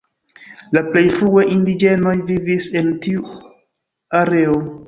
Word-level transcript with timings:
La 0.77 0.81
plej 0.85 1.03
frue 1.17 1.43
indiĝenoj 1.57 2.15
vivis 2.31 2.67
en 2.83 2.91
tiu 3.07 3.37
areo. 4.25 4.61